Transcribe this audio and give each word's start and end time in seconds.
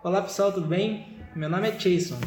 Olá 0.00 0.22
pessoal, 0.22 0.52
tudo 0.52 0.68
bem? 0.68 1.18
Meu 1.34 1.48
nome 1.48 1.66
é 1.66 1.70
Jason. 1.72 2.20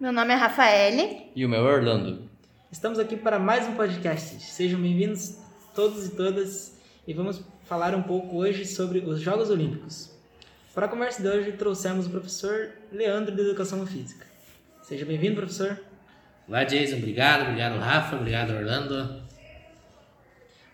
Meu 0.00 0.10
nome 0.10 0.32
é 0.32 0.36
Rafaele. 0.36 1.30
E 1.36 1.44
o 1.44 1.48
meu 1.50 1.68
é 1.68 1.74
Orlando. 1.74 2.30
Estamos 2.72 2.98
aqui 2.98 3.14
para 3.14 3.38
mais 3.38 3.68
um 3.68 3.74
podcast. 3.74 4.40
Sejam 4.40 4.80
bem-vindos 4.80 5.36
todos 5.74 6.06
e 6.06 6.16
todas 6.16 6.78
e 7.06 7.12
vamos 7.12 7.42
falar 7.66 7.94
um 7.94 8.02
pouco 8.02 8.38
hoje 8.38 8.64
sobre 8.64 9.00
os 9.00 9.20
Jogos 9.20 9.50
Olímpicos. 9.50 10.12
Para 10.74 10.86
a 10.86 10.88
conversa 10.88 11.20
de 11.20 11.28
hoje 11.28 11.52
trouxemos 11.52 12.06
o 12.06 12.10
professor 12.10 12.70
Leandro 12.90 13.34
de 13.36 13.42
Educação 13.42 13.86
Física. 13.86 14.24
Seja 14.82 15.04
bem-vindo, 15.04 15.36
professor. 15.36 15.78
Olá, 16.48 16.64
Jason. 16.64 16.96
Obrigado. 16.96 17.42
Obrigado, 17.42 17.78
Rafa. 17.80 18.16
Obrigado, 18.16 18.54
Orlando. 18.54 19.22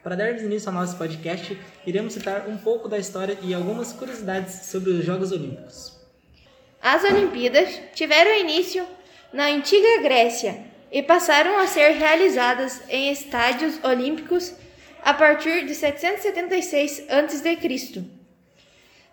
Para 0.00 0.14
dar 0.14 0.30
início 0.40 0.68
ao 0.68 0.74
nosso 0.76 0.96
podcast, 0.96 1.58
iremos 1.84 2.12
citar 2.12 2.48
um 2.48 2.56
pouco 2.56 2.88
da 2.88 2.98
história 2.98 3.36
e 3.42 3.52
algumas 3.52 3.92
curiosidades 3.92 4.66
sobre 4.66 4.90
os 4.90 5.04
Jogos 5.04 5.32
Olímpicos. 5.32 5.99
As 6.82 7.04
Olimpíadas 7.04 7.78
tiveram 7.94 8.34
início 8.38 8.86
na 9.32 9.46
antiga 9.46 10.00
Grécia 10.02 10.64
e 10.90 11.02
passaram 11.02 11.58
a 11.58 11.66
ser 11.66 11.90
realizadas 11.90 12.82
em 12.88 13.12
estádios 13.12 13.78
olímpicos 13.84 14.54
a 15.02 15.12
partir 15.12 15.66
de 15.66 15.74
776 15.74 17.06
a.C. 17.08 18.04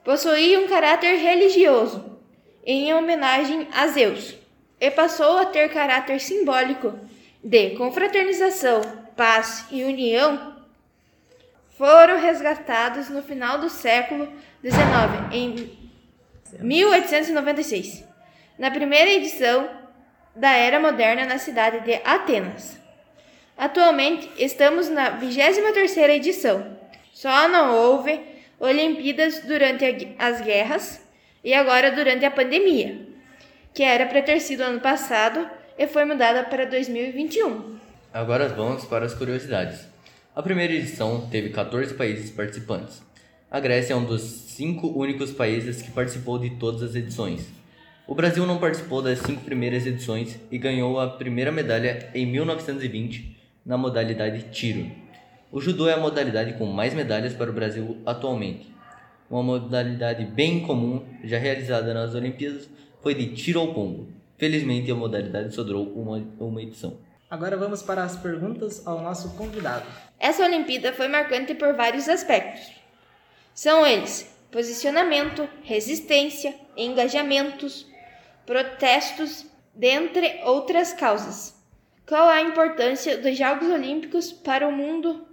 Possuía 0.03 0.59
um 0.59 0.67
caráter 0.67 1.17
religioso, 1.17 2.17
em 2.66 2.93
homenagem 2.93 3.68
a 3.73 3.88
Zeus, 3.88 4.35
e 4.79 4.90
passou 4.90 5.38
a 5.38 5.45
ter 5.45 5.70
caráter 5.70 6.20
simbólico 6.21 6.98
de 7.43 7.71
confraternização, 7.71 8.81
paz 9.15 9.65
e 9.71 9.84
união. 9.84 10.55
Foram 11.77 12.20
resgatados 12.20 13.09
no 13.09 13.21
final 13.21 13.59
do 13.59 13.70
século 13.70 14.27
XIX, 14.63 15.34
em 15.34 15.87
1896, 16.59 18.03
na 18.57 18.71
primeira 18.71 19.11
edição 19.11 19.69
da 20.35 20.51
Era 20.51 20.79
Moderna 20.79 21.26
na 21.26 21.37
cidade 21.37 21.81
de 21.81 21.93
Atenas. 22.05 22.77
Atualmente 23.57 24.29
estamos 24.37 24.87
na 24.87 25.20
23ª 25.20 26.09
edição. 26.09 26.77
Só 27.12 27.48
não 27.48 27.76
houve 27.76 28.20
Olimpíadas 28.59 29.41
durante 29.41 30.15
as 30.20 30.41
guerras 30.41 31.01
e 31.43 31.54
agora 31.54 31.91
durante 31.91 32.26
a 32.26 32.31
pandemia, 32.31 33.07
que 33.73 33.84
era 33.84 34.05
para 34.05 34.21
ter 34.21 34.39
sido 34.39 34.61
ano 34.61 34.79
passado 34.79 35.49
e 35.77 35.87
foi 35.87 36.05
mudada 36.05 36.43
para 36.43 36.65
2021. 36.65 37.77
Agora 38.13 38.48
vamos 38.49 38.85
para 38.85 39.05
as 39.05 39.13
curiosidades. 39.13 39.87
A 40.35 40.43
primeira 40.43 40.73
edição 40.73 41.27
teve 41.32 41.49
14 41.49 41.95
países 41.95 42.29
participantes. 42.29 43.01
A 43.49 43.62
Grécia 43.62 43.93
é 43.93 43.95
um 43.95 44.03
dos 44.03 44.21
cinco 44.21 44.87
únicos 44.90 45.31
países 45.31 45.81
que 45.81 45.90
participou 45.90 46.37
de 46.37 46.49
todas 46.57 46.84
as 46.84 46.95
edições. 46.95 47.48
O 48.05 48.13
Brasil 48.13 48.45
não 48.45 48.57
participou 48.57 49.01
das 49.01 49.20
cinco 49.20 49.41
primeiras 49.41 49.87
edições 49.87 50.37
e 50.51 50.57
ganhou 50.57 50.99
a 50.99 51.07
primeira 51.07 51.49
medalha 51.49 52.09
em 52.13 52.26
1920 52.26 53.37
na 53.65 53.77
modalidade 53.77 54.51
tiro. 54.51 54.91
O 55.49 55.62
judô 55.62 55.87
é 55.87 55.93
a 55.93 55.99
modalidade 55.99 56.54
com 56.57 56.65
mais 56.65 56.93
medalhas 56.93 57.34
para 57.34 57.49
o 57.49 57.54
Brasil 57.54 57.98
atualmente. 58.05 58.70
Uma 59.29 59.41
modalidade 59.41 60.26
bem 60.26 60.59
comum, 60.59 61.05
já 61.23 61.37
realizada 61.37 61.93
nas 61.93 62.13
Olimpíadas, 62.13 62.70
foi 63.01 63.15
de 63.15 63.34
tiro 63.34 63.61
ao 63.61 63.73
pombo. 63.73 64.09
Felizmente, 64.38 64.91
a 64.91 64.95
modalidade 64.95 65.56
só 65.56 65.63
durou 65.63 65.85
uma, 65.94 66.22
uma 66.38 66.61
edição. 66.61 66.97
Agora 67.29 67.56
vamos 67.56 67.81
para 67.81 68.03
as 68.03 68.17
perguntas 68.17 68.85
ao 68.85 69.01
nosso 69.01 69.38
convidado. 69.38 69.85
Essa 70.19 70.44
Olimpíada 70.44 70.91
foi 70.91 71.07
marcante 71.07 71.56
por 71.56 71.73
vários 71.73 72.09
aspectos. 72.09 72.76
São 73.58 73.88
eles: 73.88 74.31
posicionamento, 74.52 75.50
resistência, 75.63 76.53
engajamentos, 76.78 77.88
protestos, 78.46 79.47
dentre 79.74 80.41
outras 80.44 80.94
causas. 80.94 81.56
Qual 82.08 82.30
a 82.30 82.40
importância 82.40 83.18
dos 83.18 83.35
Jogos 83.35 83.68
Olímpicos 83.68 84.31
para 84.31 84.68
o 84.68 84.72
mundo 84.72 85.28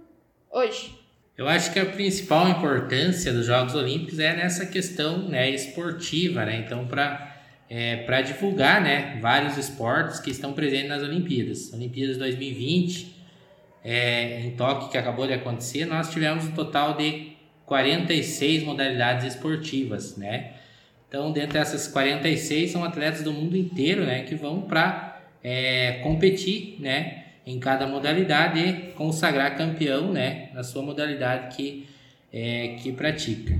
hoje? 0.51 0.97
Eu 1.37 1.47
acho 1.47 1.71
que 1.71 1.79
a 1.79 1.85
principal 1.85 2.49
importância 2.49 3.31
dos 3.31 3.45
Jogos 3.45 3.75
Olímpicos 3.75 4.17
é 4.17 4.35
nessa 4.35 4.65
questão 4.65 5.29
né, 5.29 5.47
esportiva, 5.51 6.45
né? 6.45 6.63
Então, 6.65 6.87
para 6.87 7.31
é, 7.69 7.97
para 7.97 8.21
divulgar 8.21 8.81
né, 8.81 9.19
vários 9.21 9.55
esportes 9.55 10.19
que 10.19 10.31
estão 10.31 10.53
presentes 10.53 10.89
nas 10.89 11.03
Olimpíadas. 11.03 11.71
Olimpíadas 11.73 12.17
2020, 12.17 13.15
é, 13.83 14.39
em 14.41 14.51
Tóquio, 14.55 14.89
que 14.89 14.97
acabou 14.97 15.27
de 15.27 15.33
acontecer, 15.33 15.85
nós 15.85 16.09
tivemos 16.11 16.45
um 16.45 16.51
total 16.51 16.95
de 16.95 17.34
46 17.65 18.63
modalidades 18.63 19.25
esportivas, 19.33 20.17
né? 20.17 20.53
Então, 21.07 21.31
dentro 21.31 21.53
dessas 21.53 21.87
46 21.87 22.71
são 22.71 22.83
atletas 22.83 23.23
do 23.23 23.31
mundo 23.31 23.55
inteiro, 23.55 24.03
né, 24.05 24.23
que 24.23 24.35
vão 24.35 24.61
para 24.61 25.21
é, 25.43 25.99
competir, 26.03 26.75
né, 26.79 27.23
em 27.45 27.59
cada 27.59 27.87
modalidade 27.87 28.59
e 28.59 28.91
consagrar 28.93 29.55
campeão, 29.55 30.11
né, 30.11 30.49
na 30.53 30.63
sua 30.63 30.81
modalidade 30.81 31.55
que 31.55 31.87
é, 32.33 32.75
que 32.81 32.91
pratica. 32.91 33.57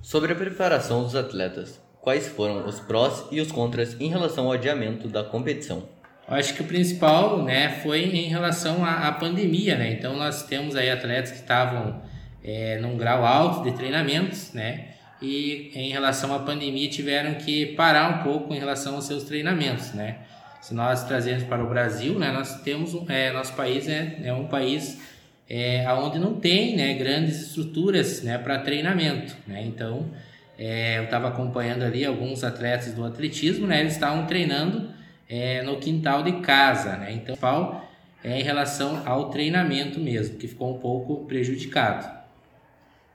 Sobre 0.00 0.32
a 0.32 0.36
preparação 0.36 1.02
dos 1.02 1.16
atletas, 1.16 1.80
quais 2.00 2.28
foram 2.28 2.64
os 2.64 2.78
prós 2.78 3.24
e 3.32 3.40
os 3.40 3.50
contras 3.50 4.00
em 4.00 4.08
relação 4.08 4.46
ao 4.46 4.52
adiamento 4.52 5.08
da 5.08 5.24
competição? 5.24 5.88
Eu 6.28 6.36
acho 6.36 6.54
que 6.54 6.62
o 6.62 6.66
principal, 6.66 7.42
né, 7.42 7.80
foi 7.82 8.04
em 8.04 8.28
relação 8.28 8.84
à, 8.84 9.08
à 9.08 9.12
pandemia, 9.12 9.76
né? 9.76 9.92
Então 9.92 10.16
nós 10.16 10.44
temos 10.44 10.76
aí 10.76 10.88
atletas 10.88 11.32
que 11.32 11.38
estavam 11.38 12.00
é, 12.44 12.78
num 12.78 12.96
grau 12.96 13.24
alto 13.24 13.62
de 13.68 13.76
treinamentos, 13.76 14.52
né? 14.52 14.88
E 15.20 15.70
em 15.74 15.90
relação 15.90 16.34
à 16.34 16.38
pandemia 16.40 16.88
tiveram 16.88 17.34
que 17.34 17.66
parar 17.74 18.20
um 18.20 18.22
pouco 18.22 18.54
em 18.54 18.58
relação 18.58 18.96
aos 18.96 19.06
seus 19.06 19.24
treinamentos, 19.24 19.92
né? 19.94 20.18
Se 20.60 20.74
nós 20.74 21.04
trazemos 21.04 21.44
para 21.44 21.62
o 21.62 21.68
Brasil, 21.68 22.18
né? 22.18 22.32
Nós 22.32 22.60
temos 22.62 22.94
é, 23.08 23.32
nosso 23.32 23.54
país 23.54 23.88
é, 23.88 24.18
é 24.24 24.32
um 24.32 24.46
país 24.46 25.00
é, 25.48 25.86
onde 25.92 26.18
não 26.18 26.34
tem, 26.34 26.76
né? 26.76 26.94
Grandes 26.94 27.40
estruturas, 27.40 28.22
né? 28.22 28.36
Para 28.36 28.58
treinamento, 28.58 29.36
né? 29.46 29.62
Então 29.64 30.10
é, 30.58 30.98
eu 30.98 31.04
estava 31.04 31.28
acompanhando 31.28 31.82
ali 31.82 32.04
alguns 32.04 32.42
atletas 32.42 32.92
do 32.94 33.04
atletismo, 33.04 33.66
né? 33.66 33.80
Eles 33.80 33.94
estavam 33.94 34.26
treinando 34.26 34.90
é, 35.28 35.62
no 35.62 35.76
quintal 35.78 36.22
de 36.22 36.40
casa, 36.40 36.96
né? 36.96 37.12
Então, 37.12 37.80
é 38.24 38.40
em 38.40 38.42
relação 38.42 39.02
ao 39.04 39.30
treinamento 39.30 40.00
mesmo, 40.00 40.38
que 40.38 40.48
ficou 40.48 40.74
um 40.74 40.78
pouco 40.78 41.26
prejudicado. 41.26 42.25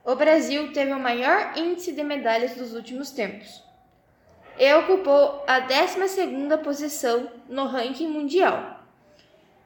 O 0.03 0.15
Brasil 0.15 0.73
teve 0.73 0.91
o 0.93 0.99
maior 0.99 1.53
índice 1.55 1.91
de 1.91 2.03
medalhas 2.03 2.55
dos 2.55 2.73
últimos 2.73 3.11
tempos 3.11 3.61
e 4.57 4.73
ocupou 4.73 5.43
a 5.47 5.61
12ª 5.61 6.57
posição 6.59 7.31
no 7.47 7.67
ranking 7.67 8.07
mundial. 8.07 8.83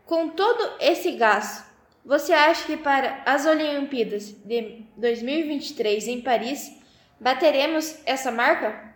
Com 0.06 0.30
todo 0.30 0.74
esse 0.80 1.12
gasto, 1.14 1.66
você 2.06 2.34
acha 2.34 2.66
que 2.66 2.78
para 2.78 3.24
as 3.26 3.46
Olimpíadas 3.46 4.32
de 4.46 4.84
2023 4.98 6.08
em 6.08 6.22
Paris 6.22 6.80
bateremos 7.20 7.98
essa 8.06 8.32
marca? 8.32 8.94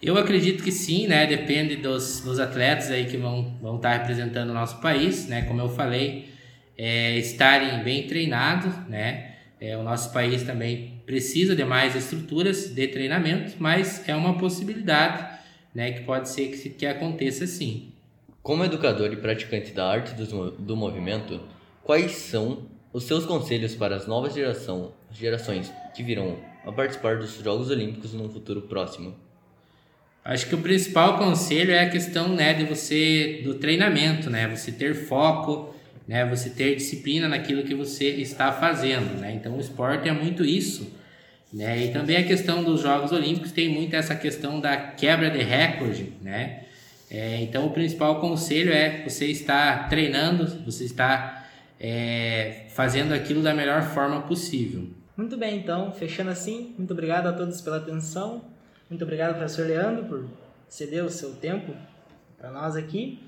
Eu 0.00 0.16
acredito 0.16 0.64
que 0.64 0.72
sim, 0.72 1.06
né? 1.06 1.26
Depende 1.26 1.76
dos, 1.76 2.20
dos 2.20 2.40
atletas 2.40 2.90
aí 2.90 3.06
que 3.06 3.16
vão, 3.16 3.56
vão 3.60 3.76
estar 3.76 3.92
representando 3.92 4.50
o 4.50 4.54
nosso 4.54 4.80
país, 4.80 5.26
né? 5.28 5.42
Como 5.42 5.60
eu 5.60 5.68
falei, 5.68 6.28
é, 6.76 7.16
estarem 7.16 7.82
bem 7.82 8.06
treinados, 8.06 8.74
né? 8.88 9.27
É, 9.60 9.76
o 9.76 9.82
nosso 9.82 10.12
país 10.12 10.44
também 10.44 11.02
precisa 11.04 11.56
de 11.56 11.64
mais 11.64 11.96
estruturas 11.96 12.68
de 12.68 12.86
treinamento, 12.88 13.54
mas 13.58 14.08
é 14.08 14.14
uma 14.14 14.38
possibilidade 14.38 15.38
né, 15.74 15.92
que 15.92 16.02
pode 16.02 16.28
ser 16.28 16.48
que, 16.48 16.70
que 16.70 16.86
aconteça 16.86 17.46
sim. 17.46 17.92
Como 18.42 18.64
educador 18.64 19.12
e 19.12 19.16
praticante 19.16 19.72
da 19.72 19.88
arte 19.88 20.14
do, 20.14 20.50
do 20.52 20.76
movimento, 20.76 21.40
quais 21.82 22.12
são 22.12 22.66
os 22.92 23.04
seus 23.04 23.26
conselhos 23.26 23.74
para 23.74 23.96
as 23.96 24.06
novas 24.06 24.34
geração, 24.34 24.92
gerações 25.10 25.72
que 25.94 26.02
virão 26.02 26.38
a 26.64 26.72
participar 26.72 27.18
dos 27.18 27.38
Jogos 27.42 27.68
Olímpicos 27.70 28.14
no 28.14 28.28
futuro 28.28 28.62
próximo? 28.62 29.14
Acho 30.24 30.46
que 30.46 30.54
o 30.54 30.58
principal 30.58 31.16
conselho 31.16 31.72
é 31.72 31.80
a 31.80 31.88
questão 31.88 32.28
né, 32.28 32.52
de 32.52 32.64
você 32.64 33.40
do 33.44 33.54
treinamento, 33.54 34.28
né, 34.28 34.46
você 34.46 34.70
ter 34.70 34.94
foco, 34.94 35.74
né? 36.08 36.24
Você 36.24 36.48
ter 36.48 36.74
disciplina 36.74 37.28
naquilo 37.28 37.62
que 37.62 37.74
você 37.74 38.08
está 38.08 38.50
fazendo, 38.50 39.20
né? 39.20 39.34
Então 39.34 39.54
o 39.54 39.60
esporte 39.60 40.08
é 40.08 40.12
muito 40.12 40.42
isso, 40.42 40.90
né? 41.52 41.84
E 41.84 41.92
também 41.92 42.16
a 42.16 42.24
questão 42.24 42.64
dos 42.64 42.80
Jogos 42.80 43.12
Olímpicos 43.12 43.52
tem 43.52 43.68
muito 43.68 43.94
essa 43.94 44.14
questão 44.14 44.58
da 44.58 44.76
quebra 44.76 45.30
de 45.30 45.42
recorde, 45.42 46.14
né? 46.22 46.64
É, 47.10 47.40
então 47.42 47.66
o 47.66 47.70
principal 47.70 48.20
conselho 48.20 48.72
é 48.72 49.02
você 49.06 49.26
estar 49.26 49.88
treinando, 49.88 50.46
você 50.64 50.84
está 50.84 51.46
é, 51.78 52.64
fazendo 52.70 53.12
aquilo 53.12 53.42
da 53.42 53.54
melhor 53.54 53.82
forma 53.82 54.22
possível. 54.22 54.88
Muito 55.16 55.36
bem, 55.36 55.58
então, 55.58 55.92
fechando 55.92 56.30
assim, 56.30 56.74
muito 56.78 56.92
obrigado 56.92 57.26
a 57.26 57.32
todos 57.32 57.60
pela 57.60 57.78
atenção. 57.78 58.44
Muito 58.88 59.02
obrigado, 59.02 59.36
professor 59.36 59.66
Leandro, 59.66 60.04
por 60.04 60.26
ceder 60.68 61.04
o 61.04 61.10
seu 61.10 61.34
tempo 61.34 61.74
para 62.38 62.50
nós 62.50 62.76
aqui. 62.76 63.18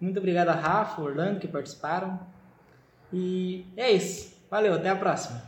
Muito 0.00 0.18
obrigado 0.18 0.48
a 0.48 0.54
Rafa, 0.54 1.02
Orlando 1.02 1.40
que 1.40 1.48
participaram. 1.48 2.20
E 3.12 3.66
é 3.76 3.90
isso. 3.90 4.36
Valeu, 4.50 4.74
até 4.74 4.90
a 4.90 4.96
próxima. 4.96 5.42